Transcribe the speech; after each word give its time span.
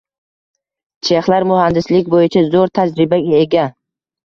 Chexlar 1.09 1.45
muhandislik 1.51 2.11
boʻyicha 2.15 2.45
zoʻr 2.57 2.75
tajribaga 2.81 3.23
ega. 3.45 3.71